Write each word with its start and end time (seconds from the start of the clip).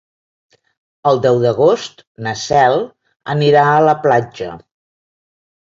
El 1.11 1.19
deu 1.25 1.41
d'agost 1.43 2.01
na 2.29 2.33
Cel 2.45 2.79
anirà 3.35 3.67
a 3.77 3.85
la 3.89 3.97
platja. 4.07 4.49